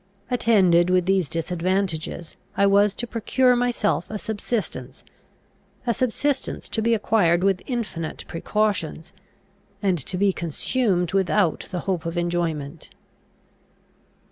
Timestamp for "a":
4.09-4.17, 5.85-5.93